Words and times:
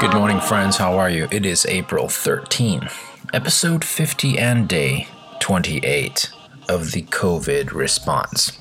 Good 0.00 0.14
morning, 0.14 0.40
friends. 0.40 0.78
How 0.78 0.96
are 0.96 1.10
you? 1.10 1.28
It 1.30 1.44
is 1.44 1.66
April 1.66 2.08
13, 2.08 2.88
episode 3.34 3.84
50 3.84 4.38
and 4.38 4.66
day 4.66 5.08
28 5.40 6.30
of 6.68 6.92
the 6.92 7.02
COVID 7.02 7.72
response. 7.72 8.58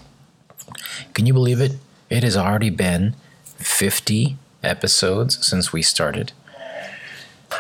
Can 1.13 1.25
you 1.25 1.31
believe 1.33 1.61
it? 1.61 1.77
It 2.09 2.23
has 2.23 2.35
already 2.35 2.69
been 2.69 3.15
50 3.59 4.37
episodes 4.61 5.47
since 5.47 5.71
we 5.71 5.81
started. 5.81 6.33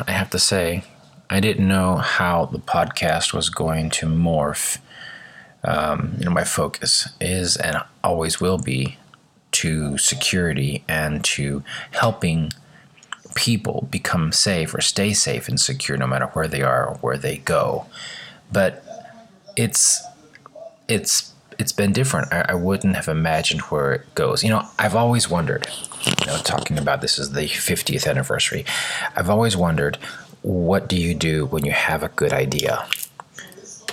I 0.05 0.11
have 0.11 0.29
to 0.31 0.39
say, 0.39 0.83
I 1.29 1.39
didn't 1.39 1.67
know 1.67 1.97
how 1.97 2.45
the 2.45 2.59
podcast 2.59 3.33
was 3.33 3.49
going 3.49 3.89
to 3.91 4.05
morph. 4.05 4.79
Um, 5.63 6.15
you 6.17 6.25
know, 6.25 6.31
my 6.31 6.45
focus 6.45 7.09
is 7.19 7.57
and 7.57 7.77
always 8.03 8.39
will 8.39 8.57
be 8.57 8.97
to 9.53 9.97
security 9.97 10.83
and 10.87 11.23
to 11.25 11.63
helping 11.91 12.51
people 13.35 13.87
become 13.91 14.31
safe 14.31 14.73
or 14.73 14.81
stay 14.81 15.13
safe 15.13 15.47
and 15.47 15.59
secure 15.59 15.97
no 15.97 16.07
matter 16.07 16.27
where 16.27 16.47
they 16.47 16.61
are 16.61 16.87
or 16.87 16.95
where 16.97 17.17
they 17.17 17.37
go. 17.37 17.85
But 18.51 18.83
it's 19.55 20.03
it's 20.87 21.33
it's 21.59 21.71
been 21.71 21.91
different. 21.91 22.31
I, 22.31 22.45
I, 22.49 22.53
wouldn't 22.53 22.95
have 22.95 23.07
imagined 23.07 23.61
where 23.61 23.93
it 23.93 24.15
goes. 24.15 24.43
You 24.43 24.51
know, 24.51 24.67
I've 24.77 24.95
always 24.95 25.27
wondered, 25.27 25.67
you 26.05 26.27
know, 26.27 26.37
talking 26.37 26.77
about 26.77 27.01
this 27.01 27.17
is 27.17 27.31
the 27.31 27.47
50th 27.47 28.07
anniversary. 28.07 28.63
I've 29.15 29.29
always 29.29 29.57
wondered, 29.57 29.97
what 30.47 30.87
do 30.87 30.95
you 30.95 31.13
do 31.13 31.45
when 31.45 31.65
you 31.65 31.71
have 31.71 32.03
a 32.03 32.09
good 32.09 32.33
idea? 32.33 32.87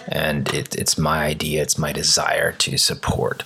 and 0.09 0.53
it, 0.53 0.75
it's 0.77 0.99
my 0.99 1.25
idea, 1.25 1.62
it's 1.62 1.79
my 1.79 1.93
desire 1.93 2.53
to 2.53 2.77
support 2.77 3.42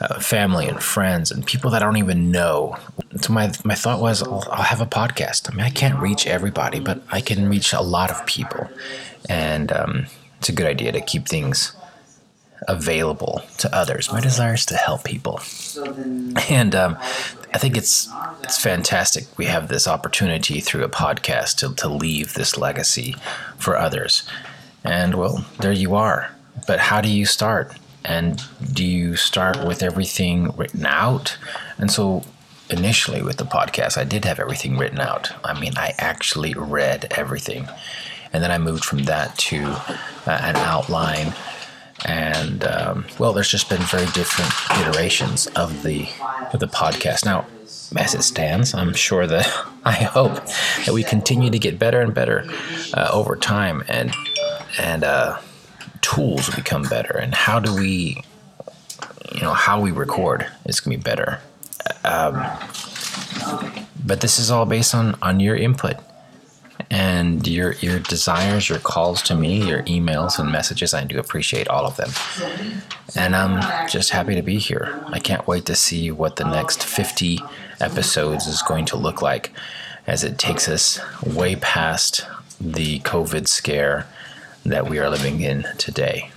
uh, 0.00 0.18
family 0.18 0.66
and 0.66 0.82
friends 0.82 1.30
and 1.30 1.46
people 1.46 1.70
that 1.70 1.82
I 1.82 1.84
don't 1.84 1.96
even 1.96 2.30
know. 2.30 2.76
So 3.20 3.32
my 3.32 3.52
my 3.64 3.74
thought 3.74 4.00
was, 4.00 4.22
I'll, 4.22 4.44
I'll 4.50 4.64
have 4.64 4.80
a 4.80 4.86
podcast. 4.86 5.50
I 5.50 5.54
mean, 5.54 5.64
I 5.64 5.70
can't 5.70 5.98
reach 6.00 6.26
everybody, 6.26 6.80
but 6.80 7.02
I 7.10 7.20
can 7.20 7.48
reach 7.48 7.72
a 7.72 7.80
lot 7.80 8.10
of 8.10 8.24
people, 8.26 8.68
and 9.28 9.72
um, 9.72 10.06
it's 10.38 10.48
a 10.48 10.52
good 10.52 10.66
idea 10.66 10.92
to 10.92 11.00
keep 11.00 11.28
things 11.28 11.74
available 12.68 13.42
to 13.58 13.74
others. 13.74 14.12
My 14.12 14.20
desire 14.20 14.54
is 14.54 14.66
to 14.66 14.76
help 14.76 15.04
people, 15.04 15.40
and 16.48 16.74
um, 16.74 16.96
I 17.52 17.58
think 17.58 17.76
it's 17.76 18.08
it's 18.42 18.60
fantastic. 18.62 19.26
We 19.36 19.46
have 19.46 19.68
this 19.68 19.88
opportunity 19.88 20.60
through 20.60 20.84
a 20.84 20.88
podcast 20.88 21.56
to 21.58 21.74
to 21.74 21.88
leave 21.88 22.34
this 22.34 22.56
legacy 22.56 23.16
for 23.58 23.76
others. 23.76 24.22
And 24.84 25.14
well, 25.14 25.44
there 25.60 25.72
you 25.72 25.94
are. 25.94 26.30
But 26.66 26.80
how 26.80 27.00
do 27.00 27.08
you 27.08 27.26
start? 27.26 27.76
And 28.04 28.42
do 28.72 28.84
you 28.84 29.16
start 29.16 29.64
with 29.64 29.82
everything 29.82 30.50
written 30.56 30.84
out? 30.86 31.38
And 31.78 31.90
so 31.90 32.24
initially 32.68 33.22
with 33.22 33.36
the 33.36 33.44
podcast, 33.44 33.96
I 33.96 34.04
did 34.04 34.24
have 34.24 34.40
everything 34.40 34.76
written 34.76 35.00
out. 35.00 35.32
I 35.44 35.58
mean, 35.58 35.72
I 35.76 35.94
actually 35.98 36.54
read 36.54 37.06
everything. 37.12 37.68
And 38.32 38.42
then 38.42 38.50
I 38.50 38.58
moved 38.58 38.84
from 38.84 39.04
that 39.04 39.36
to 39.38 39.62
uh, 39.64 40.38
an 40.40 40.56
outline. 40.56 41.34
And 42.04 42.64
um, 42.64 43.06
well, 43.18 43.32
there's 43.32 43.50
just 43.50 43.68
been 43.68 43.82
very 43.82 44.06
different 44.06 44.52
iterations 44.80 45.46
of 45.48 45.82
the 45.82 46.08
of 46.52 46.60
the 46.60 46.66
podcast. 46.66 47.24
Now, 47.24 47.46
as 47.96 48.14
it 48.14 48.22
stands, 48.22 48.74
I'm 48.74 48.94
sure 48.94 49.26
that 49.26 49.46
I 49.84 49.92
hope 49.92 50.34
that 50.84 50.92
we 50.92 51.02
continue 51.02 51.50
to 51.50 51.58
get 51.58 51.78
better 51.78 52.00
and 52.00 52.14
better 52.14 52.44
uh, 52.94 53.08
over 53.12 53.36
time. 53.36 53.84
And 53.88 54.14
and 54.78 55.04
uh, 55.04 55.38
tools 56.02 56.50
become 56.50 56.82
better 56.82 57.16
and 57.16 57.34
how 57.34 57.58
do 57.58 57.74
we 57.74 58.22
you 59.32 59.40
know 59.40 59.54
how 59.54 59.80
we 59.80 59.90
record 59.90 60.46
is 60.66 60.80
to 60.80 60.90
be 60.90 60.96
better 60.96 61.40
um, 62.04 62.44
but 64.04 64.20
this 64.20 64.38
is 64.38 64.50
all 64.50 64.66
based 64.66 64.94
on 64.94 65.16
on 65.22 65.40
your 65.40 65.56
input 65.56 65.96
and 66.92 67.48
your 67.48 67.72
your 67.74 67.98
desires 67.98 68.68
your 68.68 68.78
calls 68.78 69.22
to 69.22 69.34
me 69.34 69.66
your 69.66 69.82
emails 69.84 70.38
and 70.38 70.52
messages 70.52 70.92
i 70.92 71.02
do 71.02 71.18
appreciate 71.18 71.66
all 71.68 71.86
of 71.86 71.96
them 71.96 72.10
and 73.16 73.34
i'm 73.34 73.88
just 73.88 74.10
happy 74.10 74.34
to 74.34 74.42
be 74.42 74.58
here 74.58 75.02
i 75.06 75.18
can't 75.18 75.46
wait 75.46 75.64
to 75.64 75.74
see 75.74 76.10
what 76.10 76.36
the 76.36 76.44
next 76.44 76.84
50 76.84 77.40
episodes 77.80 78.46
is 78.46 78.60
going 78.62 78.84
to 78.84 78.96
look 78.96 79.22
like 79.22 79.52
as 80.06 80.22
it 80.22 80.38
takes 80.38 80.68
us 80.68 81.00
way 81.24 81.56
past 81.56 82.26
the 82.60 83.00
covid 83.00 83.48
scare 83.48 84.06
that 84.64 84.88
we 84.88 84.98
are 84.98 85.10
living 85.10 85.40
in 85.40 85.66
today. 85.78 86.30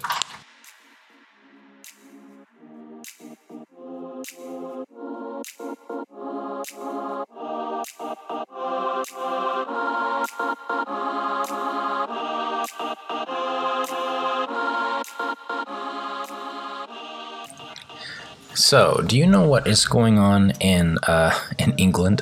So, 18.55 19.03
do 19.05 19.17
you 19.17 19.27
know 19.27 19.45
what 19.45 19.67
is 19.67 19.85
going 19.85 20.17
on 20.17 20.51
in 20.61 20.97
uh, 21.03 21.37
in 21.59 21.73
England? 21.73 22.21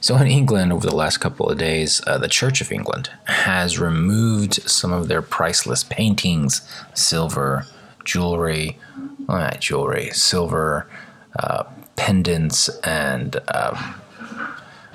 So, 0.00 0.16
in 0.16 0.26
England, 0.26 0.72
over 0.72 0.86
the 0.86 0.96
last 0.96 1.18
couple 1.18 1.50
of 1.50 1.58
days, 1.58 2.00
uh, 2.06 2.16
the 2.16 2.28
Church 2.28 2.62
of 2.62 2.72
England 2.72 3.10
has 3.24 3.78
removed 3.78 4.54
some 4.68 4.90
of 4.90 5.08
their 5.08 5.20
priceless 5.20 5.84
paintings, 5.84 6.66
silver, 6.94 7.66
jewelry, 8.06 8.78
not 9.28 9.60
jewelry, 9.60 10.08
silver, 10.12 10.88
uh, 11.38 11.64
pendants, 11.94 12.70
and 12.78 13.36
um, 13.54 14.00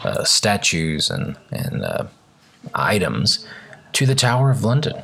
uh, 0.04 0.24
statues 0.24 1.12
and, 1.12 1.38
and 1.52 1.86
uh, 1.86 2.06
items 2.74 3.46
to 3.94 4.08
the 4.08 4.16
Tower 4.16 4.50
of 4.50 4.64
London. 4.64 5.04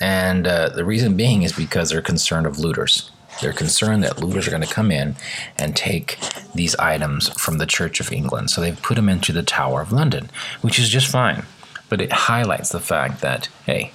And 0.00 0.48
uh, 0.48 0.70
the 0.70 0.84
reason 0.84 1.16
being 1.16 1.44
is 1.44 1.52
because 1.52 1.90
they're 1.90 2.02
concerned 2.02 2.48
of 2.48 2.58
looters. 2.58 3.12
They're 3.40 3.52
concerned 3.52 4.02
that 4.04 4.20
looters 4.20 4.46
are 4.46 4.50
going 4.50 4.62
to 4.62 4.74
come 4.74 4.90
in 4.90 5.16
and 5.56 5.76
take 5.76 6.18
these 6.54 6.74
items 6.76 7.28
from 7.40 7.58
the 7.58 7.66
Church 7.66 8.00
of 8.00 8.12
England. 8.12 8.50
So 8.50 8.60
they've 8.60 8.80
put 8.82 8.96
them 8.96 9.08
into 9.08 9.32
the 9.32 9.42
Tower 9.42 9.80
of 9.80 9.92
London, 9.92 10.30
which 10.60 10.78
is 10.78 10.88
just 10.88 11.06
fine. 11.06 11.44
But 11.88 12.00
it 12.00 12.12
highlights 12.12 12.70
the 12.70 12.80
fact 12.80 13.20
that, 13.20 13.48
hey, 13.64 13.92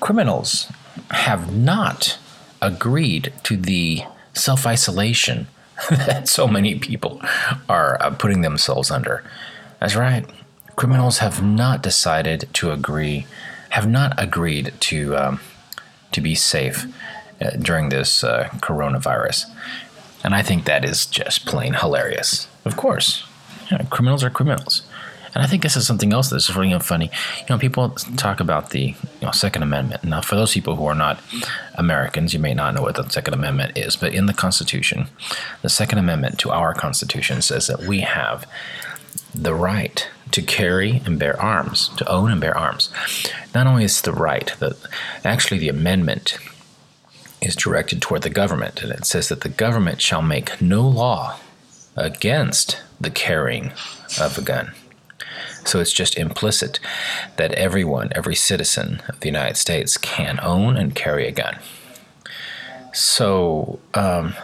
criminals 0.00 0.70
have 1.10 1.54
not 1.54 2.18
agreed 2.60 3.32
to 3.44 3.56
the 3.56 4.04
self 4.34 4.66
isolation 4.66 5.48
that 5.90 6.28
so 6.28 6.46
many 6.46 6.78
people 6.78 7.20
are 7.68 8.00
uh, 8.00 8.10
putting 8.10 8.42
themselves 8.42 8.90
under. 8.90 9.24
That's 9.80 9.96
right. 9.96 10.24
Criminals 10.76 11.18
have 11.18 11.42
not 11.42 11.82
decided 11.82 12.48
to 12.54 12.70
agree, 12.70 13.26
have 13.70 13.88
not 13.88 14.14
agreed 14.16 14.72
to 14.80 15.16
um, 15.16 15.40
to 16.12 16.20
be 16.20 16.34
safe 16.34 16.86
during 17.50 17.88
this 17.88 18.24
uh, 18.24 18.48
coronavirus. 18.60 19.46
And 20.24 20.34
I 20.34 20.42
think 20.42 20.64
that 20.64 20.84
is 20.84 21.06
just 21.06 21.46
plain 21.46 21.74
hilarious. 21.74 22.46
Of 22.64 22.76
course, 22.76 23.24
you 23.70 23.78
know, 23.78 23.84
criminals 23.90 24.22
are 24.22 24.30
criminals. 24.30 24.82
And 25.34 25.42
I 25.42 25.46
think 25.46 25.62
this 25.62 25.76
is 25.76 25.86
something 25.86 26.12
else 26.12 26.28
that's 26.28 26.54
really 26.54 26.78
funny. 26.80 27.10
You 27.38 27.46
know, 27.48 27.58
people 27.58 27.90
talk 28.16 28.40
about 28.40 28.70
the 28.70 28.88
you 28.88 28.96
know, 29.22 29.30
Second 29.30 29.62
Amendment. 29.62 30.04
Now, 30.04 30.20
for 30.20 30.34
those 30.34 30.52
people 30.52 30.76
who 30.76 30.84
are 30.84 30.94
not 30.94 31.20
Americans, 31.74 32.34
you 32.34 32.38
may 32.38 32.52
not 32.52 32.74
know 32.74 32.82
what 32.82 32.96
the 32.96 33.08
Second 33.08 33.34
Amendment 33.34 33.78
is, 33.78 33.96
but 33.96 34.12
in 34.12 34.26
the 34.26 34.34
Constitution, 34.34 35.08
the 35.62 35.70
Second 35.70 35.98
Amendment 35.98 36.38
to 36.40 36.50
our 36.50 36.74
Constitution 36.74 37.40
says 37.40 37.66
that 37.66 37.80
we 37.80 38.00
have 38.00 38.46
the 39.34 39.54
right 39.54 40.06
to 40.32 40.42
carry 40.42 41.02
and 41.06 41.18
bear 41.18 41.40
arms, 41.40 41.88
to 41.96 42.08
own 42.08 42.30
and 42.30 42.40
bear 42.40 42.56
arms. 42.56 42.90
Not 43.54 43.66
only 43.66 43.84
is 43.84 44.02
the 44.02 44.12
right, 44.12 44.52
but 44.58 44.76
actually 45.24 45.58
the 45.58 45.68
amendment 45.68 46.36
is 47.42 47.56
directed 47.56 48.00
toward 48.00 48.22
the 48.22 48.30
government, 48.30 48.82
and 48.82 48.92
it 48.92 49.04
says 49.04 49.28
that 49.28 49.40
the 49.40 49.48
government 49.48 50.00
shall 50.00 50.22
make 50.22 50.60
no 50.60 50.86
law 50.86 51.38
against 51.96 52.80
the 53.00 53.10
carrying 53.10 53.72
of 54.20 54.38
a 54.38 54.42
gun. 54.42 54.72
So 55.64 55.80
it's 55.80 55.92
just 55.92 56.16
implicit 56.16 56.80
that 57.36 57.52
everyone, 57.52 58.10
every 58.14 58.34
citizen 58.34 59.02
of 59.08 59.20
the 59.20 59.28
United 59.28 59.56
States 59.56 59.96
can 59.96 60.40
own 60.42 60.76
and 60.76 60.94
carry 60.94 61.26
a 61.26 61.32
gun. 61.32 61.58
So 62.92 63.80
um, 63.94 64.34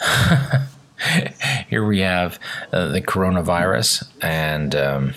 here 1.68 1.86
we 1.86 2.00
have 2.00 2.38
uh, 2.72 2.88
the 2.88 3.00
coronavirus, 3.00 4.08
and 4.20 4.74
um, 4.74 5.14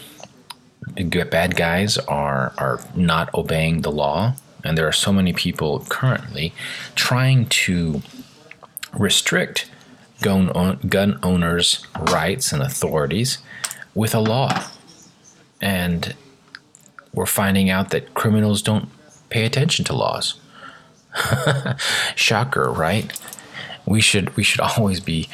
bad 1.29 1.55
guys 1.55 1.97
are, 1.97 2.53
are 2.57 2.79
not 2.95 3.33
obeying 3.33 3.81
the 3.81 3.91
law 3.91 4.35
and 4.65 4.77
there 4.77 4.87
are 4.87 4.91
so 4.91 5.13
many 5.13 5.31
people 5.31 5.85
currently 5.87 6.53
trying 6.95 7.45
to 7.45 8.01
restrict 8.93 9.69
gun, 10.21 10.79
gun 10.87 11.19
owners' 11.21 11.85
rights 12.11 12.51
and 12.51 12.61
authorities 12.61 13.37
with 13.93 14.15
a 14.15 14.19
law. 14.19 14.67
And 15.61 16.15
we're 17.13 17.25
finding 17.25 17.69
out 17.69 17.91
that 17.91 18.13
criminals 18.13 18.61
don't 18.61 18.89
pay 19.29 19.45
attention 19.45 19.85
to 19.85 19.95
laws. 19.95 20.39
Shocker, 22.15 22.71
right? 22.71 23.17
We 23.85 24.01
should 24.01 24.35
we 24.35 24.43
should 24.43 24.61
always 24.77 24.99
be 24.99 25.29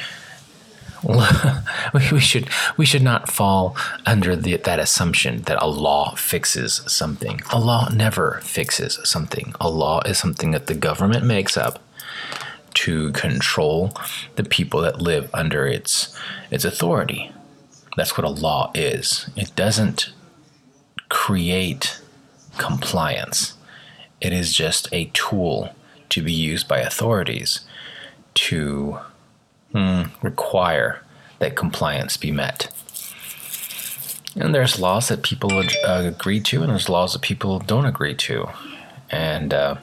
we 1.94 2.20
should 2.20 2.48
we 2.76 2.86
should 2.86 3.02
not 3.02 3.30
fall 3.30 3.76
under 4.06 4.36
the, 4.36 4.56
that 4.56 4.78
assumption 4.78 5.42
that 5.42 5.62
a 5.62 5.66
law 5.66 6.14
fixes 6.14 6.82
something. 6.86 7.40
A 7.50 7.58
law 7.58 7.88
never 7.88 8.40
fixes 8.42 8.98
something. 9.04 9.54
A 9.60 9.68
law 9.68 10.00
is 10.02 10.18
something 10.18 10.52
that 10.52 10.66
the 10.66 10.74
government 10.74 11.24
makes 11.24 11.56
up 11.56 11.82
to 12.74 13.12
control 13.12 13.92
the 14.36 14.44
people 14.44 14.80
that 14.80 15.02
live 15.02 15.28
under 15.34 15.66
its 15.66 16.16
its 16.50 16.64
authority. 16.64 17.32
That's 17.96 18.16
what 18.16 18.24
a 18.24 18.30
law 18.30 18.70
is. 18.74 19.28
It 19.36 19.54
doesn't 19.56 20.12
create 21.08 22.00
compliance. 22.58 23.54
It 24.20 24.32
is 24.32 24.54
just 24.54 24.88
a 24.92 25.06
tool 25.12 25.74
to 26.10 26.22
be 26.22 26.32
used 26.32 26.68
by 26.68 26.78
authorities 26.78 27.60
to 28.34 28.98
mm, 29.72 30.10
require 30.22 31.02
that 31.38 31.56
compliance 31.56 32.16
be 32.16 32.30
met. 32.30 32.72
And 34.34 34.54
there's 34.54 34.78
laws 34.78 35.08
that 35.08 35.22
people 35.22 35.52
uh, 35.52 36.02
agree 36.06 36.40
to, 36.40 36.62
and 36.62 36.70
there's 36.70 36.88
laws 36.88 37.12
that 37.12 37.22
people 37.22 37.58
don't 37.58 37.84
agree 37.84 38.14
to, 38.14 38.48
and 39.10 39.52
uh, 39.52 39.76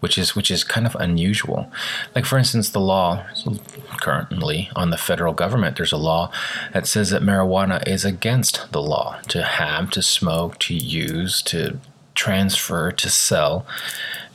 which 0.00 0.18
is 0.18 0.36
which 0.36 0.50
is 0.50 0.64
kind 0.64 0.86
of 0.86 0.94
unusual. 0.96 1.70
Like 2.14 2.26
for 2.26 2.36
instance, 2.36 2.68
the 2.68 2.80
law 2.80 3.24
currently 4.00 4.70
on 4.76 4.90
the 4.90 4.98
federal 4.98 5.32
government, 5.32 5.76
there's 5.76 5.92
a 5.92 5.96
law 5.96 6.30
that 6.72 6.86
says 6.86 7.10
that 7.10 7.22
marijuana 7.22 7.86
is 7.88 8.04
against 8.04 8.70
the 8.72 8.82
law 8.82 9.20
to 9.28 9.42
have, 9.42 9.90
to 9.92 10.02
smoke, 10.02 10.58
to 10.60 10.74
use, 10.74 11.40
to 11.42 11.78
transfer, 12.14 12.92
to 12.92 13.08
sell. 13.08 13.66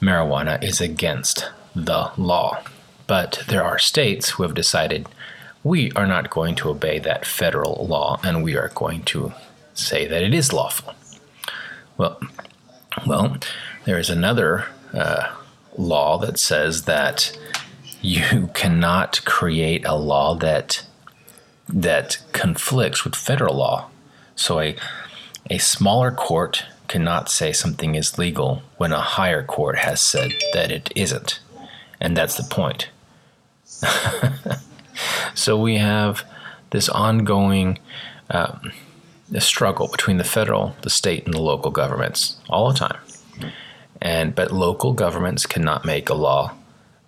Marijuana 0.01 0.63
is 0.63 0.81
against 0.81 1.49
the 1.75 2.11
law. 2.17 2.63
But 3.07 3.43
there 3.47 3.63
are 3.63 3.77
states 3.79 4.31
who 4.31 4.43
have 4.43 4.53
decided 4.53 5.07
we 5.63 5.91
are 5.93 6.07
not 6.07 6.29
going 6.29 6.55
to 6.55 6.69
obey 6.69 6.99
that 6.99 7.25
federal 7.25 7.87
law 7.87 8.19
and 8.23 8.43
we 8.43 8.55
are 8.55 8.71
going 8.75 9.03
to 9.03 9.33
say 9.73 10.07
that 10.07 10.23
it 10.23 10.33
is 10.33 10.53
lawful. 10.53 10.93
Well, 11.97 12.19
well, 13.05 13.37
there 13.85 13.97
is 13.97 14.09
another 14.09 14.65
uh, 14.93 15.33
law 15.77 16.17
that 16.19 16.39
says 16.39 16.83
that 16.83 17.37
you 18.01 18.49
cannot 18.53 19.23
create 19.25 19.85
a 19.85 19.95
law 19.95 20.35
that 20.35 20.85
that 21.67 22.19
conflicts 22.31 23.03
with 23.03 23.15
federal 23.15 23.55
law. 23.55 23.89
So 24.35 24.59
a 24.59 24.75
a 25.49 25.57
smaller 25.57 26.11
court 26.11 26.65
cannot 26.87 27.29
say 27.29 27.51
something 27.51 27.95
is 27.95 28.17
legal 28.17 28.61
when 28.77 28.91
a 28.91 29.01
higher 29.01 29.43
court 29.43 29.77
has 29.79 30.01
said 30.01 30.31
that 30.53 30.71
it 30.71 30.91
isn't. 30.95 31.39
And 31.99 32.15
that's 32.15 32.35
the 32.35 32.43
point. 32.43 32.89
so 35.33 35.59
we 35.59 35.77
have 35.77 36.25
this 36.71 36.89
ongoing 36.89 37.79
um, 38.29 38.71
struggle 39.39 39.87
between 39.87 40.17
the 40.17 40.23
federal, 40.23 40.75
the 40.81 40.89
state, 40.89 41.25
and 41.25 41.33
the 41.33 41.41
local 41.41 41.71
governments 41.71 42.37
all 42.49 42.71
the 42.71 42.77
time. 42.77 42.97
And 44.01 44.35
but 44.35 44.51
local 44.51 44.93
governments 44.93 45.45
cannot 45.45 45.85
make 45.85 46.09
a 46.09 46.13
law 46.13 46.53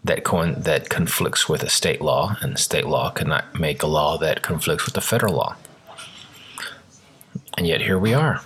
that 0.04 0.24
co- 0.24 0.54
that 0.54 0.90
conflicts 0.90 1.48
with 1.50 1.64
a 1.64 1.70
state 1.70 2.02
law, 2.02 2.38
and 2.42 2.54
the 2.54 2.60
state 2.60 2.88
law 2.88 3.12
cannot 3.12 3.60
make 3.60 3.84
a 3.84 3.88
law 3.88 4.18
that 4.18 4.42
conflicts 4.42 4.86
with 4.86 4.96
the 4.96 5.02
federal 5.02 5.36
law. 5.36 5.56
And 7.58 7.68
yet 7.68 7.82
here 7.82 8.00
we 8.00 8.14
are, 8.14 8.42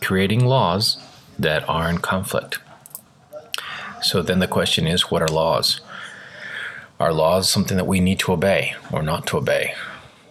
creating 0.00 0.44
laws 0.44 0.98
that 1.38 1.66
are 1.68 1.88
in 1.88 1.98
conflict. 1.98 2.58
So 4.02 4.22
then 4.22 4.38
the 4.38 4.48
question 4.48 4.86
is, 4.86 5.10
what 5.10 5.22
are 5.22 5.28
laws? 5.28 5.80
Are 7.00 7.14
laws 7.14 7.48
something 7.48 7.78
that 7.78 7.86
we 7.86 7.98
need 7.98 8.18
to 8.18 8.32
obey 8.32 8.74
or 8.92 9.02
not 9.02 9.26
to 9.28 9.38
obey? 9.38 9.72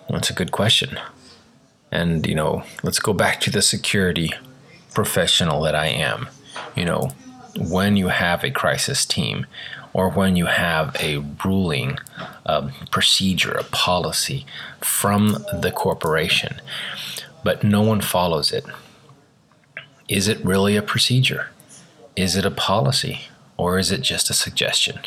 That's 0.08 0.30
a 0.30 0.36
good 0.36 0.52
question. 0.52 1.00
And, 1.92 2.28
you 2.28 2.36
know, 2.36 2.62
let's 2.84 3.00
go 3.00 3.12
back 3.12 3.42
to 3.42 3.50
the 3.50 3.64
security 3.64 4.32
professional 4.94 5.64
that 5.64 5.74
I 5.74 5.88
am. 5.88 6.30
You 6.76 6.86
know, 6.86 7.10
when 7.58 7.98
you 7.98 8.10
have 8.10 8.44
a 8.44 8.52
crisis 8.52 9.04
team 9.04 9.48
or 9.94 10.10
when 10.10 10.36
you 10.36 10.46
have 10.46 10.96
a 11.00 11.18
ruling, 11.44 11.98
a 12.46 12.70
procedure, 12.92 13.54
a 13.54 13.64
policy 13.64 14.46
from 14.80 15.44
the 15.52 15.72
corporation, 15.76 16.62
but 17.44 17.64
no 17.64 17.82
one 17.82 18.02
follows 18.02 18.52
it, 18.52 18.66
is 20.08 20.28
it 20.28 20.46
really 20.46 20.76
a 20.76 20.84
procedure? 20.84 21.50
Is 22.16 22.36
it 22.36 22.46
a 22.46 22.52
policy? 22.52 23.22
Or 23.58 23.80
is 23.80 23.92
it 23.92 24.02
just 24.02 24.30
a 24.30 24.34
suggestion? 24.34 25.00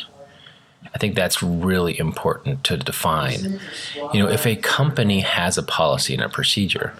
I 0.93 0.97
think 0.97 1.15
that's 1.15 1.41
really 1.41 1.97
important 1.99 2.63
to 2.65 2.77
define. 2.77 3.59
You 4.13 4.23
know, 4.23 4.29
if 4.29 4.45
a 4.45 4.55
company 4.55 5.21
has 5.21 5.57
a 5.57 5.63
policy 5.63 6.13
and 6.13 6.23
a 6.23 6.29
procedure, 6.29 6.93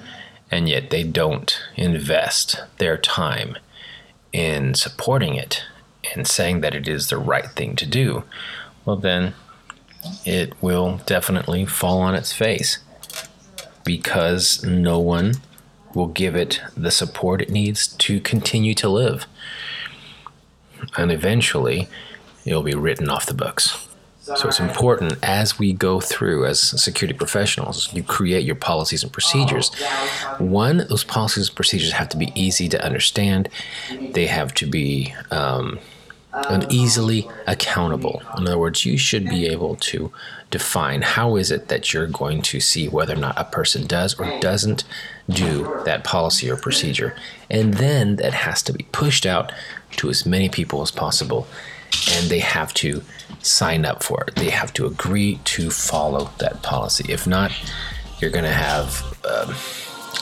and 0.51 0.69
yet 0.69 0.89
they 0.89 1.03
don't 1.03 1.59
invest 1.75 2.61
their 2.77 2.97
time 2.97 3.57
in 4.31 4.73
supporting 4.73 5.35
it 5.35 5.63
and 6.15 6.27
saying 6.27 6.61
that 6.61 6.75
it 6.75 6.87
is 6.87 7.09
the 7.09 7.17
right 7.17 7.49
thing 7.51 7.75
to 7.75 7.85
do, 7.85 8.23
well, 8.85 8.95
then 8.95 9.33
it 10.25 10.53
will 10.61 10.99
definitely 11.05 11.65
fall 11.65 11.99
on 11.99 12.15
its 12.15 12.33
face 12.33 12.79
because 13.83 14.63
no 14.63 14.99
one 14.99 15.35
will 15.93 16.07
give 16.07 16.35
it 16.35 16.61
the 16.75 16.91
support 16.91 17.41
it 17.41 17.49
needs 17.49 17.87
to 17.87 18.19
continue 18.19 18.73
to 18.73 18.89
live. 18.89 19.25
And 20.97 21.11
eventually, 21.11 21.87
it'll 22.45 22.63
be 22.63 22.75
written 22.75 23.09
off 23.09 23.25
the 23.25 23.33
books. 23.33 23.87
So 24.23 24.47
it's 24.47 24.59
important 24.61 25.17
as 25.21 25.59
we 25.59 25.73
go 25.73 25.99
through 25.99 26.45
as 26.45 26.61
security 26.81 27.17
professionals, 27.17 27.93
you 27.93 28.03
create 28.03 28.45
your 28.45 28.55
policies 28.55 29.03
and 29.03 29.11
procedures. 29.11 29.73
One, 30.37 30.85
those 30.87 31.03
policies 31.03 31.49
and 31.49 31.55
procedures 31.55 31.91
have 31.91 32.07
to 32.09 32.17
be 32.17 32.31
easy 32.33 32.69
to 32.69 32.81
understand. 32.81 33.49
They 33.99 34.27
have 34.27 34.53
to 34.55 34.65
be 34.65 35.13
um, 35.29 35.77
easily 36.69 37.27
accountable. 37.47 38.21
In 38.37 38.47
other 38.47 38.57
words, 38.57 38.85
you 38.85 38.97
should 38.97 39.27
be 39.27 39.45
able 39.47 39.75
to 39.75 40.09
define 40.51 41.01
how 41.01 41.35
is 41.35 41.51
it 41.51 41.67
that 41.67 41.93
you're 41.93 42.07
going 42.07 42.41
to 42.43 42.61
see 42.61 42.87
whether 42.87 43.13
or 43.13 43.17
not 43.17 43.37
a 43.37 43.43
person 43.43 43.87
does 43.87 44.17
or 44.17 44.39
doesn't 44.39 44.85
do 45.27 45.81
that 45.83 46.05
policy 46.05 46.49
or 46.49 46.55
procedure. 46.55 47.13
And 47.49 47.73
then 47.73 48.15
that 48.17 48.33
has 48.33 48.63
to 48.63 48.73
be 48.73 48.85
pushed 48.93 49.25
out 49.25 49.51
to 49.97 50.09
as 50.09 50.25
many 50.25 50.47
people 50.47 50.81
as 50.81 50.91
possible 50.91 51.45
and 52.11 52.29
they 52.29 52.39
have 52.39 52.73
to 52.75 53.01
sign 53.41 53.85
up 53.85 54.03
for 54.03 54.23
it. 54.27 54.35
They 54.35 54.49
have 54.49 54.73
to 54.73 54.85
agree 54.85 55.39
to 55.45 55.69
follow 55.69 56.29
that 56.39 56.61
policy. 56.61 57.11
If 57.11 57.27
not, 57.27 57.51
you're 58.19 58.31
going 58.31 58.45
to 58.45 58.51
have 58.51 59.01
um, 59.25 59.55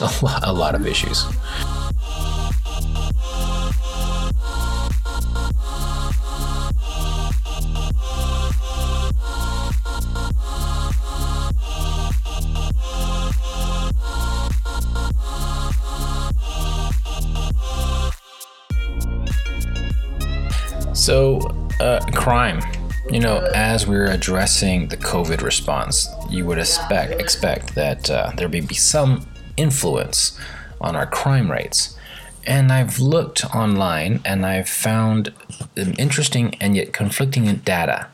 a, 0.00 0.24
lot, 0.24 0.46
a 0.46 0.52
lot 0.52 0.74
of 0.74 0.86
issues. 0.86 1.24
So, 20.94 21.40
uh, 21.80 22.00
crime. 22.14 22.60
You 23.10 23.20
know, 23.20 23.38
as 23.54 23.86
we're 23.86 24.06
addressing 24.06 24.88
the 24.88 24.96
COVID 24.96 25.42
response, 25.42 26.08
you 26.30 26.44
would 26.46 26.58
expect 26.58 27.20
expect 27.20 27.74
that 27.74 28.10
uh, 28.10 28.32
there 28.36 28.48
may 28.48 28.60
be 28.60 28.74
some 28.74 29.26
influence 29.56 30.38
on 30.80 30.96
our 30.96 31.06
crime 31.06 31.50
rates. 31.50 31.96
And 32.44 32.72
I've 32.72 32.98
looked 32.98 33.44
online 33.54 34.20
and 34.24 34.44
I've 34.44 34.68
found 34.68 35.32
interesting 35.76 36.56
and 36.60 36.76
yet 36.76 36.92
conflicting 36.92 37.54
data. 37.56 38.08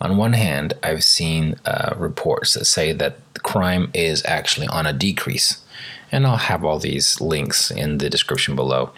On 0.00 0.16
one 0.16 0.32
hand, 0.32 0.74
I've 0.82 1.04
seen 1.04 1.56
uh, 1.64 1.94
reports 1.96 2.54
that 2.54 2.64
say 2.64 2.92
that 2.92 3.18
crime 3.42 3.90
is 3.92 4.24
actually 4.24 4.68
on 4.68 4.86
a 4.86 4.92
decrease 4.92 5.62
and 6.10 6.26
I'll 6.26 6.36
have 6.36 6.64
all 6.64 6.78
these 6.78 7.20
links 7.20 7.70
in 7.70 7.98
the 7.98 8.10
description 8.10 8.56
below. 8.56 8.90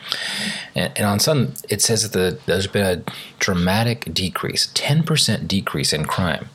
And, 0.74 0.92
and 0.96 1.06
on 1.06 1.20
some, 1.20 1.54
it 1.68 1.82
says 1.82 2.08
that 2.08 2.18
the, 2.18 2.38
there's 2.46 2.66
been 2.66 2.86
a 2.86 3.12
dramatic 3.38 4.12
decrease, 4.12 4.68
10% 4.74 5.48
decrease 5.48 5.92
in 5.92 6.04
crime. 6.04 6.48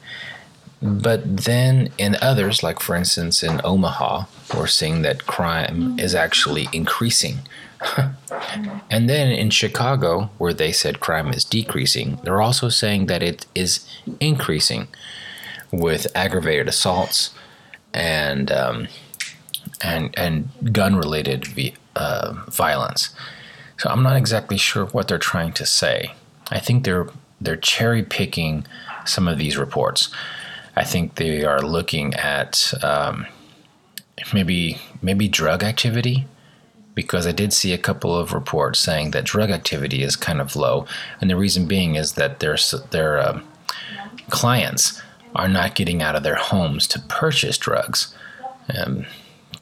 But 0.81 1.45
then 1.45 1.89
in 1.97 2.17
others, 2.21 2.61
like 2.61 2.79
for 2.79 2.95
instance 2.95 3.43
in 3.43 3.61
Omaha, 3.63 4.25
we're 4.55 4.67
seeing 4.67 5.01
that 5.01 5.25
crime 5.25 5.97
is 5.99 6.13
actually 6.13 6.67
increasing. 6.71 7.39
and 8.89 9.09
then 9.09 9.31
in 9.31 9.49
Chicago, 9.49 10.29
where 10.37 10.53
they 10.53 10.71
said 10.71 10.99
crime 10.99 11.29
is 11.29 11.43
decreasing, 11.43 12.19
they're 12.23 12.41
also 12.41 12.69
saying 12.69 13.07
that 13.07 13.23
it 13.23 13.45
is 13.55 13.87
increasing 14.19 14.87
with 15.71 16.07
aggravated 16.15 16.67
assaults 16.67 17.31
and 17.93 18.51
um, 18.51 18.87
and 19.81 20.13
and 20.17 20.49
gun 20.71 20.95
related 20.95 21.47
uh, 21.95 22.33
violence. 22.49 23.15
So 23.77 23.89
I'm 23.89 24.03
not 24.03 24.15
exactly 24.15 24.57
sure 24.57 24.85
what 24.87 25.07
they're 25.07 25.17
trying 25.17 25.53
to 25.53 25.65
say. 25.65 26.13
I 26.49 26.59
think 26.59 26.83
they're 26.83 27.07
they're 27.41 27.57
cherry 27.57 28.03
picking 28.03 28.65
some 29.05 29.27
of 29.27 29.37
these 29.37 29.57
reports. 29.57 30.09
I 30.75 30.83
think 30.83 31.15
they 31.15 31.43
are 31.43 31.61
looking 31.61 32.13
at 32.15 32.73
um, 32.83 33.25
maybe 34.33 34.77
maybe 35.01 35.27
drug 35.27 35.63
activity 35.63 36.25
because 36.93 37.27
I 37.27 37.33
did 37.33 37.51
see 37.51 37.73
a 37.73 37.77
couple 37.77 38.17
of 38.17 38.33
reports 38.33 38.79
saying 38.79 39.11
that 39.11 39.25
drug 39.25 39.51
activity 39.51 40.01
is 40.01 40.15
kind 40.15 40.39
of 40.39 40.55
low, 40.55 40.85
and 41.19 41.29
the 41.29 41.35
reason 41.35 41.67
being 41.67 41.95
is 41.95 42.13
that 42.13 42.39
their 42.39 42.57
their 42.91 43.17
uh, 43.17 43.41
clients 44.29 45.01
are 45.35 45.49
not 45.49 45.75
getting 45.75 46.01
out 46.01 46.15
of 46.15 46.23
their 46.23 46.35
homes 46.35 46.87
to 46.87 46.99
purchase 46.99 47.57
drugs, 47.57 48.15
um, 48.73 49.05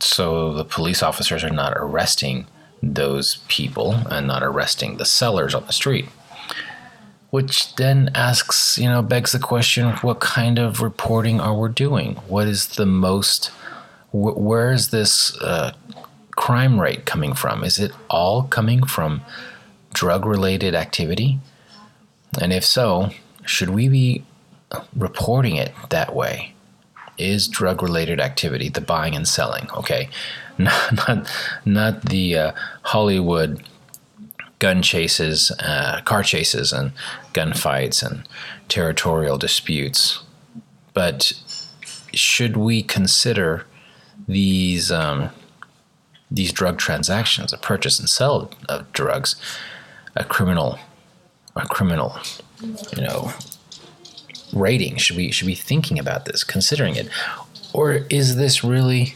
so 0.04 0.54
the 0.54 0.66
police 0.66 1.02
officers 1.02 1.44
are 1.44 1.50
not 1.50 1.74
arresting 1.76 2.48
those 2.82 3.38
people 3.48 3.94
and 4.10 4.28
not 4.28 4.44
arresting 4.44 4.98
the 4.98 5.06
sellers 5.06 5.56
on 5.56 5.66
the 5.66 5.74
street. 5.74 6.08
Which 7.30 7.76
then 7.76 8.12
asks, 8.14 8.78
you 8.78 8.88
know, 8.88 9.02
begs 9.02 9.32
the 9.32 9.40
question 9.40 9.94
what 9.98 10.20
kind 10.20 10.60
of 10.60 10.82
reporting 10.82 11.40
are 11.40 11.58
we 11.58 11.70
doing? 11.70 12.16
What 12.28 12.48
is 12.48 12.68
the 12.68 12.86
most, 12.86 13.48
wh- 14.12 14.38
where 14.38 14.72
is 14.72 14.90
this 14.90 15.36
uh, 15.42 15.74
crime 16.32 16.80
rate 16.80 17.06
coming 17.06 17.34
from? 17.34 17.64
Is 17.64 17.80
it 17.80 17.92
all 18.10 18.44
coming 18.44 18.86
from 18.86 19.22
drug 19.94 20.26
related 20.26 20.76
activity? 20.76 21.40
And 22.40 22.54
if 22.54 22.66
so, 22.66 23.10
should 23.46 23.70
we 23.70 23.90
be 23.90 24.26
reporting 24.96 25.56
it 25.56 25.74
that 25.90 26.16
way? 26.16 26.53
Is 27.18 27.48
drug 27.48 27.82
related 27.84 28.20
activity 28.20 28.70
the 28.70 28.82
buying 28.82 29.16
and 29.16 29.28
selling? 29.28 29.70
Okay, 29.72 30.10
not 30.58 31.08
not, 31.08 31.32
not 31.66 32.02
the 32.06 32.38
uh, 32.38 32.52
Hollywood 32.84 33.64
gun 34.60 34.82
chases, 34.82 35.52
uh, 35.60 36.02
car 36.06 36.24
chases, 36.24 36.72
and 36.72 36.94
gunfights 37.34 38.02
and 38.02 38.28
territorial 38.70 39.38
disputes. 39.38 40.24
But 40.94 41.34
should 42.14 42.56
we 42.56 42.82
consider 42.82 43.66
these 44.28 44.92
um, 44.92 45.30
these 46.32 46.52
drug 46.52 46.78
transactions, 46.78 47.54
a 47.54 47.58
purchase 47.58 48.00
and 48.00 48.10
sell 48.10 48.52
of 48.70 48.92
drugs, 48.94 49.36
a 50.16 50.24
criminal, 50.24 50.80
a 51.56 51.68
criminal, 51.68 52.18
you 52.62 53.04
know, 53.04 53.32
rating? 54.54 54.98
Should 54.98 55.18
we 55.18 55.32
should 55.32 55.48
be 55.48 55.56
thinking 55.56 56.00
about 56.00 56.26
this, 56.26 56.44
considering 56.44 56.96
it, 56.96 57.10
or 57.74 58.06
is 58.10 58.36
this 58.36 58.64
really 58.64 59.16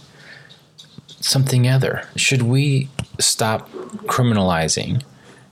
something 1.19 1.67
other? 1.67 2.07
Should 2.15 2.43
we 2.43 2.89
stop 3.19 3.69
criminalizing 4.05 5.03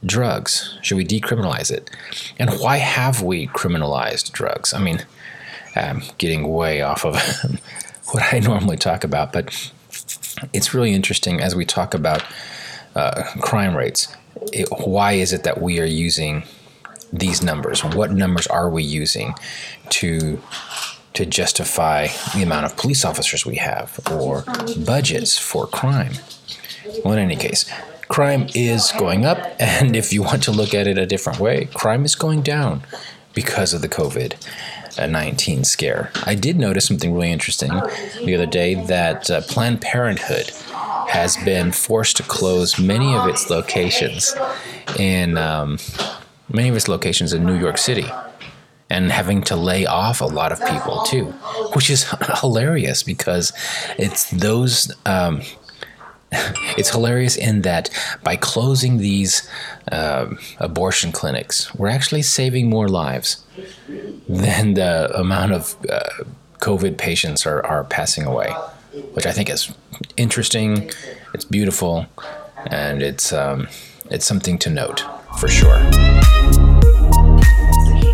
drugs? 0.05 0.77
Should 0.81 0.97
we 0.97 1.05
decriminalize 1.05 1.71
it? 1.71 1.89
And 2.37 2.51
why 2.59 2.77
have 2.77 3.21
we 3.21 3.47
criminalized 3.47 4.31
drugs? 4.31 4.73
I 4.73 4.79
mean, 4.79 5.05
I'm 5.75 6.03
getting 6.17 6.47
way 6.51 6.81
off 6.81 7.05
of 7.05 7.15
what 8.11 8.33
I 8.33 8.39
normally 8.39 8.77
talk 8.77 9.03
about, 9.03 9.33
but 9.33 9.71
it's 10.53 10.73
really 10.73 10.93
interesting 10.93 11.41
as 11.41 11.55
we 11.55 11.65
talk 11.65 11.93
about 11.93 12.23
uh, 12.95 13.23
crime 13.41 13.75
rates. 13.75 14.15
It, 14.53 14.67
why 14.85 15.13
is 15.13 15.33
it 15.33 15.43
that 15.43 15.61
we 15.61 15.79
are 15.79 15.85
using 15.85 16.43
these 17.11 17.43
numbers? 17.43 17.83
What 17.83 18.11
numbers 18.11 18.47
are 18.47 18.69
we 18.69 18.83
using 18.83 19.33
to 19.91 20.41
to 21.13 21.25
justify 21.25 22.07
the 22.33 22.43
amount 22.43 22.65
of 22.65 22.75
police 22.75 23.05
officers 23.05 23.45
we 23.45 23.55
have 23.55 23.99
or 24.11 24.43
budgets 24.85 25.37
for 25.37 25.65
crime? 25.65 26.13
Well, 27.03 27.13
in 27.13 27.19
any 27.19 27.37
case, 27.37 27.71
crime 28.09 28.47
is 28.53 28.91
going 28.97 29.25
up, 29.25 29.39
and 29.59 29.95
if 29.95 30.11
you 30.11 30.23
want 30.23 30.43
to 30.43 30.51
look 30.51 30.73
at 30.73 30.87
it 30.87 30.97
a 30.97 31.05
different 31.05 31.39
way, 31.39 31.65
crime 31.73 32.05
is 32.05 32.15
going 32.15 32.41
down 32.41 32.83
because 33.33 33.73
of 33.73 33.81
the 33.81 33.89
COVID 33.89 34.35
19 34.97 35.63
scare. 35.65 36.11
I 36.23 36.35
did 36.35 36.57
notice 36.57 36.85
something 36.85 37.13
really 37.13 37.31
interesting 37.31 37.69
the 38.23 38.33
other 38.33 38.45
day 38.45 38.75
that 38.75 39.29
uh, 39.29 39.41
Planned 39.41 39.81
Parenthood 39.81 40.51
has 41.09 41.37
been 41.37 41.71
forced 41.71 42.17
to 42.17 42.23
close 42.23 42.79
many 42.79 43.13
of 43.13 43.27
its 43.27 43.49
locations 43.49 44.35
in 44.97 45.37
um, 45.37 45.77
many 46.51 46.69
of 46.69 46.75
its 46.75 46.87
locations 46.87 47.33
in 47.33 47.45
New 47.45 47.57
York 47.57 47.77
City. 47.77 48.05
And 48.87 49.11
having 49.11 49.41
to 49.43 49.55
lay 49.55 49.87
off 49.87 50.21
a 50.21 50.25
lot 50.25 50.51
of 50.51 50.63
people 50.67 51.01
too, 51.03 51.31
which 51.73 51.89
is 51.89 52.05
hilarious 52.41 53.01
because 53.01 53.51
it's 53.97 54.29
those 54.29 54.95
um, 55.07 55.41
it's 56.77 56.89
hilarious 56.89 57.35
in 57.35 57.61
that 57.61 57.89
by 58.23 58.35
closing 58.35 58.97
these 58.97 59.49
um, 59.91 60.37
abortion 60.59 61.11
clinics, 61.11 61.73
we're 61.75 61.87
actually 61.87 62.21
saving 62.21 62.69
more 62.69 62.87
lives 62.87 63.43
than 64.27 64.73
the 64.73 65.11
amount 65.17 65.51
of 65.51 65.75
uh, 65.89 66.01
COVID 66.59 66.97
patients 66.97 67.45
are, 67.45 67.65
are 67.65 67.83
passing 67.83 68.25
away, 68.25 68.49
which 69.13 69.25
I 69.25 69.31
think 69.31 69.49
is 69.49 69.73
interesting. 70.17 70.91
It's 71.33 71.45
beautiful, 71.45 72.07
and 72.67 73.01
it's 73.01 73.31
um, 73.33 73.67
it's 74.09 74.25
something 74.25 74.57
to 74.59 74.69
note 74.69 75.03
for 75.39 75.47
sure. 75.47 75.79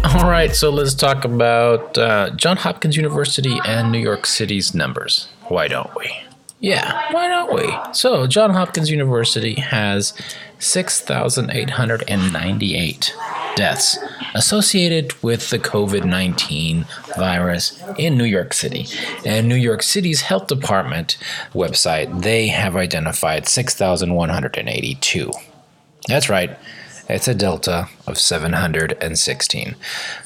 All 0.03 0.29
right, 0.29 0.53
so 0.53 0.69
let's 0.69 0.93
talk 0.93 1.23
about 1.23 1.97
uh, 1.97 2.31
John 2.31 2.57
Hopkins 2.57 2.97
University 2.97 3.57
and 3.65 3.91
New 3.91 3.99
York 3.99 4.25
City's 4.25 4.75
numbers. 4.75 5.29
Why 5.47 5.67
don't 5.67 5.89
we? 5.95 6.11
Yeah, 6.59 7.01
why 7.11 7.27
don't 7.27 7.53
we? 7.53 7.73
So, 7.93 8.27
John 8.27 8.51
Hopkins 8.51 8.91
University 8.91 9.55
has 9.55 10.13
6,898 10.59 13.15
deaths 13.55 13.97
associated 14.35 15.13
with 15.23 15.49
the 15.49 15.57
COVID 15.57 16.05
19 16.05 16.85
virus 17.17 17.81
in 17.97 18.15
New 18.17 18.25
York 18.25 18.53
City. 18.53 18.85
And 19.25 19.49
New 19.49 19.55
York 19.55 19.81
City's 19.81 20.21
health 20.21 20.45
department 20.47 21.17
website, 21.53 22.21
they 22.21 22.47
have 22.47 22.75
identified 22.75 23.47
6,182. 23.47 25.31
That's 26.07 26.29
right. 26.29 26.57
It's 27.09 27.27
a 27.27 27.35
delta 27.35 27.87
of 28.07 28.17
716. 28.17 29.75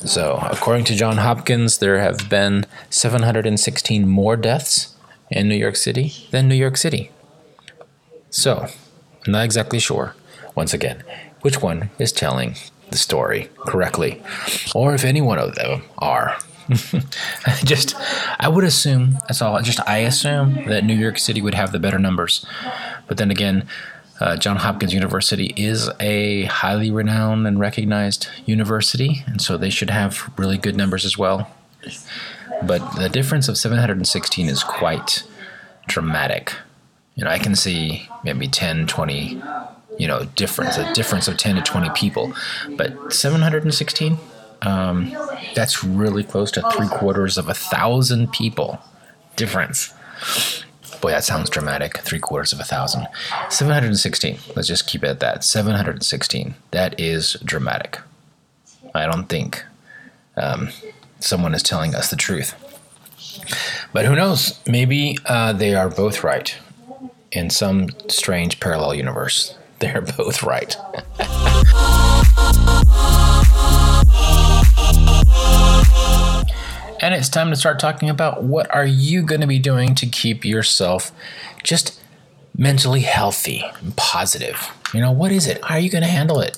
So, 0.05 0.39
according 0.51 0.85
to 0.85 0.95
John 0.95 1.17
Hopkins, 1.17 1.77
there 1.79 1.99
have 1.99 2.29
been 2.29 2.65
716 2.89 4.07
more 4.07 4.35
deaths 4.35 4.95
in 5.31 5.47
New 5.47 5.55
York 5.55 5.75
City 5.75 6.13
than 6.31 6.47
New 6.47 6.55
York 6.55 6.77
City. 6.77 7.11
So, 8.29 8.67
I'm 9.25 9.31
not 9.31 9.45
exactly 9.45 9.79
sure, 9.79 10.15
once 10.53 10.73
again, 10.73 11.03
which 11.41 11.61
one 11.61 11.89
is 11.97 12.11
telling 12.11 12.55
the 12.91 12.97
story 12.97 13.49
correctly, 13.57 14.21
or 14.73 14.93
if 14.93 15.03
any 15.03 15.21
one 15.21 15.39
of 15.39 15.55
them 15.55 15.83
are. 15.97 16.37
just, 17.63 17.95
I 18.39 18.49
would 18.49 18.63
assume, 18.63 19.19
that's 19.27 19.41
all, 19.41 19.61
just 19.61 19.79
I 19.87 19.99
assume 19.99 20.65
that 20.67 20.83
New 20.83 20.95
York 20.95 21.19
City 21.19 21.41
would 21.41 21.53
have 21.53 21.71
the 21.71 21.79
better 21.79 21.99
numbers. 21.99 22.45
But 23.07 23.17
then 23.17 23.31
again, 23.31 23.67
uh, 24.19 24.37
John 24.37 24.57
Hopkins 24.57 24.93
University 24.93 25.53
is 25.57 25.89
a 25.99 26.45
highly 26.45 26.89
renowned 26.89 27.45
and 27.47 27.59
recognized 27.59 28.27
university, 28.45 29.23
and 29.27 29.41
so 29.41 29.57
they 29.57 29.69
should 29.69 29.89
have 29.89 30.31
really 30.37 30.57
good 30.57 30.75
numbers 30.75 31.03
as 31.05 31.17
well. 31.17 31.49
But 32.63 32.95
the 32.95 33.09
difference 33.09 33.47
of 33.47 33.57
716 33.57 34.47
is 34.47 34.63
quite 34.63 35.23
dramatic. 35.87 36.53
You 37.15 37.25
know, 37.25 37.29
I 37.29 37.39
can 37.39 37.55
see 37.55 38.09
maybe 38.23 38.47
10, 38.47 38.87
20, 38.87 39.41
you 39.97 40.07
know, 40.07 40.25
difference, 40.35 40.77
a 40.77 40.91
difference 40.93 41.27
of 41.27 41.37
10 41.37 41.55
to 41.55 41.61
20 41.61 41.89
people. 41.91 42.33
But 42.77 43.13
716, 43.13 44.17
um, 44.61 45.15
that's 45.53 45.83
really 45.83 46.23
close 46.23 46.51
to 46.51 46.69
three 46.71 46.87
quarters 46.87 47.37
of 47.37 47.49
a 47.49 47.53
thousand 47.53 48.31
people 48.31 48.79
difference. 49.35 49.93
Boy, 51.05 51.11
that 51.11 51.23
sounds 51.23 51.51
dramatic. 51.51 51.99
Three 51.99 52.17
quarters 52.17 52.51
of 52.51 52.59
a 52.59 52.63
thousand. 52.63 53.07
716. 53.51 54.39
Let's 54.55 54.67
just 54.67 54.87
keep 54.87 55.03
it 55.03 55.07
at 55.07 55.19
that. 55.19 55.43
716. 55.43 56.55
That 56.71 56.99
is 56.99 57.33
dramatic. 57.45 57.99
I 58.95 59.05
don't 59.05 59.29
think 59.29 59.63
um, 60.35 60.69
someone 61.19 61.53
is 61.53 61.61
telling 61.61 61.93
us 61.93 62.09
the 62.09 62.15
truth. 62.15 62.55
But 63.93 64.05
who 64.05 64.15
knows? 64.15 64.59
Maybe 64.65 65.19
uh, 65.27 65.53
they 65.53 65.75
are 65.75 65.89
both 65.89 66.23
right. 66.23 66.57
In 67.31 67.51
some 67.51 67.89
strange 68.07 68.59
parallel 68.59 68.95
universe, 68.95 69.55
they're 69.79 70.01
both 70.01 70.41
right. 70.41 70.75
and 77.05 77.13
it's 77.13 77.29
time 77.29 77.51
to 77.51 77.55
start 77.55 77.79
talking 77.79 78.09
about 78.09 78.41
what 78.41 78.73
are 78.73 78.85
you 78.85 79.21
going 79.21 79.41
to 79.41 79.45
be 79.45 79.59
doing 79.59 79.93
to 79.93 80.07
keep 80.07 80.43
yourself 80.43 81.11
just 81.63 82.01
mentally 82.57 83.01
healthy 83.01 83.63
and 83.79 83.95
positive. 83.95 84.71
You 84.91 85.01
know, 85.01 85.11
what 85.11 85.31
is 85.31 85.45
it? 85.45 85.63
How 85.63 85.75
are 85.75 85.79
you 85.79 85.91
going 85.91 86.03
to 86.03 86.09
handle 86.09 86.39
it? 86.39 86.57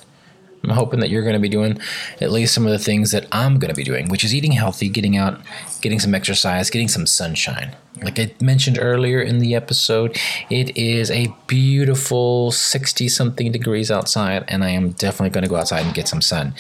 I'm 0.63 0.70
hoping 0.70 1.01
that 1.01 1.10
you're 1.10 1.24
going 1.24 1.34
to 1.34 1.39
be 1.39 1.50
doing 1.50 1.80
at 2.22 2.32
least 2.32 2.54
some 2.54 2.66
of 2.66 2.72
the 2.72 2.80
things 2.80 3.12
that 3.12 3.27
I'm 3.30 3.60
going 3.60 3.74
to 3.74 3.75
be 3.75 3.84
doing, 3.84 4.08
which 4.08 4.24
is 4.24 4.34
eating 4.34 4.54
healthy, 4.54 4.88
getting 4.88 5.18
out, 5.18 5.42
getting 5.82 6.00
some 6.00 6.16
exercise, 6.16 6.70
getting 6.70 6.88
some 6.88 7.06
sunshine. 7.06 7.75
Like 8.01 8.18
I 8.18 8.34
mentioned 8.39 8.80
earlier 8.80 9.20
in 9.20 9.39
the 9.39 9.54
episode, 9.54 10.18
it 10.50 10.77
is 10.77 11.12
a 11.12 11.34
beautiful 11.48 12.51
60 12.51 13.10
something 13.10 13.51
degrees 13.51 13.92
outside, 13.92 14.46
and 14.48 14.63
I 14.63 14.70
am 14.70 14.92
definitely 14.92 15.32
going 15.32 15.44
to 15.44 15.50
go 15.50 15.58
outside 15.58 15.86
and 15.86 15.94
get 15.94 16.08
some 16.08 16.22
sun. 16.22 16.54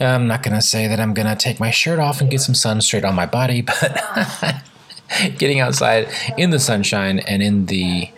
I'm 0.00 0.26
not 0.26 0.42
going 0.42 0.54
to 0.54 0.62
say 0.62 0.86
that 0.88 0.98
I'm 0.98 1.14
going 1.14 1.28
to 1.28 1.36
take 1.36 1.60
my 1.60 1.70
shirt 1.70 1.98
off 1.98 2.20
and 2.20 2.30
get 2.30 2.40
some 2.40 2.54
sun 2.54 2.80
straight 2.80 3.04
on 3.04 3.14
my 3.14 3.26
body, 3.26 3.60
but 3.80 4.62
getting 5.38 5.60
outside 5.60 6.08
in 6.36 6.50
the 6.50 6.58
sunshine 6.58 7.18
and 7.20 7.42
in 7.42 7.66
the 7.66 8.10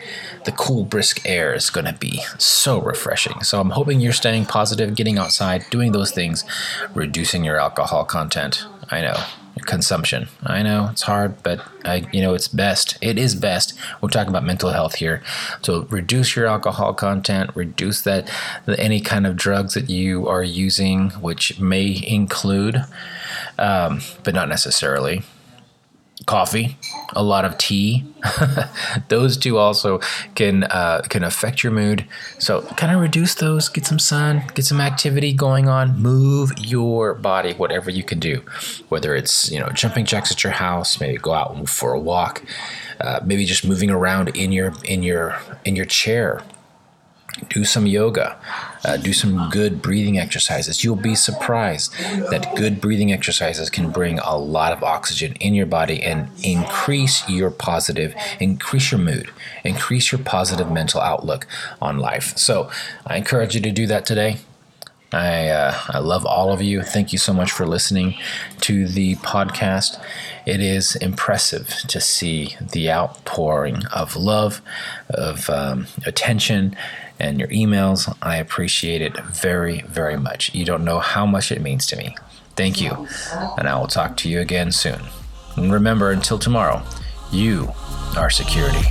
the 0.44 0.52
cool 0.52 0.84
brisk 0.84 1.24
air 1.24 1.54
is 1.54 1.70
going 1.70 1.84
to 1.84 1.92
be 1.92 2.20
so 2.36 2.80
refreshing. 2.80 3.42
So 3.42 3.60
i'm 3.60 3.70
hoping 3.70 4.00
you're 4.00 4.12
staying 4.12 4.46
positive 4.46 4.96
getting 4.96 5.16
outside 5.16 5.64
doing 5.70 5.92
those 5.92 6.10
things 6.10 6.44
reducing 6.94 7.44
your 7.44 7.58
alcohol 7.58 8.04
content. 8.04 8.66
I 8.90 9.00
know 9.02 9.24
consumption. 9.66 10.28
I 10.42 10.62
know 10.62 10.88
it's 10.90 11.02
hard 11.02 11.42
but 11.42 11.60
i 11.84 12.06
you 12.12 12.22
know 12.22 12.34
it's 12.34 12.48
best 12.48 12.98
it 13.00 13.18
is 13.18 13.34
best. 13.34 13.74
We're 14.00 14.08
talking 14.08 14.30
about 14.30 14.44
mental 14.44 14.70
health 14.70 14.96
here. 14.96 15.22
So 15.62 15.86
reduce 15.90 16.36
your 16.36 16.46
alcohol 16.46 16.94
content 16.94 17.50
reduce 17.54 18.02
that 18.02 18.30
any 18.68 19.00
kind 19.00 19.26
of 19.26 19.36
drugs 19.36 19.74
that 19.74 19.90
you 19.90 20.28
are 20.28 20.42
using 20.42 21.10
which 21.10 21.58
may 21.60 22.02
include 22.06 22.84
um, 23.58 24.00
but 24.24 24.34
not 24.34 24.48
necessarily 24.48 25.22
coffee, 26.26 26.76
a 27.14 27.22
lot 27.22 27.44
of 27.44 27.58
tea. 27.58 28.04
those 29.08 29.36
two 29.36 29.58
also 29.58 30.00
can 30.34 30.64
uh, 30.64 31.02
can 31.08 31.24
affect 31.24 31.62
your 31.62 31.72
mood. 31.72 32.06
So 32.38 32.62
kind 32.76 32.94
of 32.94 33.00
reduce 33.00 33.34
those. 33.34 33.68
Get 33.68 33.86
some 33.86 33.98
sun. 33.98 34.44
Get 34.54 34.64
some 34.64 34.80
activity 34.80 35.32
going 35.32 35.68
on. 35.68 35.98
Move 36.00 36.52
your 36.58 37.14
body, 37.14 37.54
whatever 37.54 37.90
you 37.90 38.02
can 38.02 38.18
do. 38.18 38.42
Whether 38.88 39.14
it's 39.14 39.50
you 39.50 39.58
know 39.58 39.68
jumping 39.70 40.04
jacks 40.04 40.30
at 40.30 40.44
your 40.44 40.52
house, 40.52 41.00
maybe 41.00 41.18
go 41.18 41.32
out 41.32 41.68
for 41.68 41.92
a 41.92 42.00
walk, 42.00 42.42
uh, 43.00 43.20
maybe 43.24 43.44
just 43.44 43.64
moving 43.64 43.90
around 43.90 44.28
in 44.36 44.52
your 44.52 44.72
in 44.84 45.02
your 45.02 45.36
in 45.64 45.76
your 45.76 45.86
chair 45.86 46.42
do 47.48 47.64
some 47.64 47.86
yoga, 47.86 48.38
uh, 48.84 48.96
do 48.96 49.12
some 49.12 49.48
good 49.50 49.80
breathing 49.80 50.18
exercises. 50.18 50.84
You'll 50.84 50.96
be 50.96 51.14
surprised 51.14 51.92
that 52.30 52.54
good 52.56 52.80
breathing 52.80 53.12
exercises 53.12 53.70
can 53.70 53.90
bring 53.90 54.18
a 54.18 54.36
lot 54.36 54.72
of 54.72 54.82
oxygen 54.82 55.34
in 55.34 55.54
your 55.54 55.66
body 55.66 56.02
and 56.02 56.28
increase 56.44 57.28
your 57.28 57.50
positive, 57.50 58.14
increase 58.40 58.90
your 58.92 59.00
mood, 59.00 59.30
increase 59.64 60.12
your 60.12 60.20
positive 60.20 60.70
mental 60.70 61.00
outlook 61.00 61.46
on 61.80 61.98
life. 61.98 62.36
So 62.36 62.70
I 63.06 63.16
encourage 63.16 63.54
you 63.54 63.60
to 63.62 63.70
do 63.72 63.86
that 63.86 64.06
today. 64.06 64.38
I, 65.12 65.48
uh, 65.48 65.78
I 65.88 65.98
love 65.98 66.24
all 66.24 66.52
of 66.52 66.62
you. 66.62 66.82
Thank 66.82 67.12
you 67.12 67.18
so 67.18 67.34
much 67.34 67.52
for 67.52 67.66
listening 67.66 68.14
to 68.62 68.88
the 68.88 69.16
podcast. 69.16 70.02
It 70.46 70.60
is 70.60 70.96
impressive 70.96 71.68
to 71.88 72.00
see 72.00 72.56
the 72.60 72.90
outpouring 72.90 73.84
of 73.92 74.16
love, 74.16 74.62
of 75.10 75.50
um, 75.50 75.86
attention, 76.06 76.74
and 77.22 77.38
your 77.38 77.48
emails. 77.48 78.14
I 78.20 78.36
appreciate 78.36 79.00
it 79.00 79.16
very, 79.24 79.82
very 79.82 80.18
much. 80.18 80.54
You 80.54 80.64
don't 80.64 80.84
know 80.84 80.98
how 80.98 81.24
much 81.24 81.50
it 81.50 81.62
means 81.62 81.86
to 81.86 81.96
me. 81.96 82.16
Thank 82.56 82.80
you, 82.82 83.08
and 83.56 83.66
I 83.66 83.78
will 83.78 83.86
talk 83.86 84.16
to 84.18 84.28
you 84.28 84.40
again 84.40 84.72
soon. 84.72 85.00
And 85.56 85.72
remember, 85.72 86.10
until 86.10 86.38
tomorrow, 86.38 86.82
you 87.30 87.70
are 88.16 88.28
security. 88.28 88.82